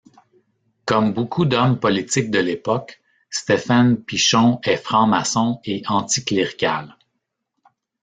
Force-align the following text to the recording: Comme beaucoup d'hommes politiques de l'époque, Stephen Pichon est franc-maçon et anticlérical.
Comme 0.87 1.13
beaucoup 1.13 1.45
d'hommes 1.45 1.79
politiques 1.79 2.31
de 2.31 2.39
l'époque, 2.39 2.99
Stephen 3.29 4.01
Pichon 4.03 4.59
est 4.63 4.77
franc-maçon 4.83 5.59
et 5.63 5.83
anticlérical. 5.87 6.97